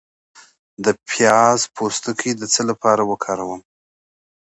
[0.83, 3.61] د پیاز پوستکی د څه لپاره وکاروم؟